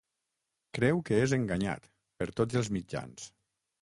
Creu 0.77 1.01
que 1.09 1.19
és 1.25 1.35
enganyat, 1.37 1.85
per 2.23 2.29
tots 2.41 2.61
els 2.63 2.73
mitjans. 2.79 3.29